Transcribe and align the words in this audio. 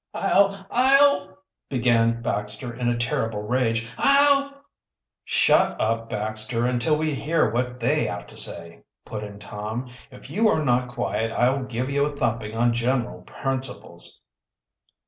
"I'll 0.15 0.65
I'll" 0.71 1.37
began 1.69 2.23
Baxter, 2.23 2.73
in 2.73 2.89
a 2.89 2.97
terrible 2.97 3.43
rage. 3.43 3.87
"I'll" 3.99 4.63
"Shut 5.25 5.79
up, 5.79 6.09
Baxter, 6.09 6.65
until 6.65 6.97
we 6.97 7.13
hear 7.13 7.51
what 7.51 7.79
they 7.79 8.05
have 8.07 8.25
to 8.25 8.37
say," 8.37 8.81
put 9.05 9.23
in 9.23 9.37
Tom. 9.37 9.91
"If 10.09 10.31
you 10.31 10.49
are 10.49 10.65
not 10.65 10.87
quiet, 10.89 11.31
I'll 11.33 11.65
give 11.65 11.91
you 11.91 12.03
a 12.03 12.15
thumping 12.17 12.55
on 12.55 12.73
general 12.73 13.21
principles." 13.21 14.23